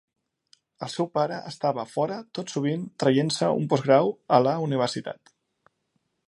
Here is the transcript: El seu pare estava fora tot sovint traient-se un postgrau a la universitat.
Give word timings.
El 0.85 0.89
seu 0.93 1.09
pare 1.17 1.35
estava 1.51 1.85
fora 1.91 2.17
tot 2.37 2.53
sovint 2.55 2.87
traient-se 3.05 3.51
un 3.59 3.69
postgrau 3.75 4.11
a 4.39 4.41
la 4.49 4.57
universitat. 4.71 5.33